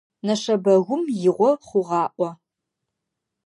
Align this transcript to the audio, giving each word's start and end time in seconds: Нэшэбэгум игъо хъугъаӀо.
Нэшэбэгум 0.25 1.03
игъо 1.27 1.51
хъугъаӀо. 1.67 2.29